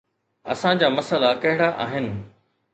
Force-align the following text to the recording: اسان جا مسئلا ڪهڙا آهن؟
اسان 0.53 0.79
جا 0.85 0.89
مسئلا 0.97 1.31
ڪهڙا 1.45 1.69
آهن؟ 1.87 2.05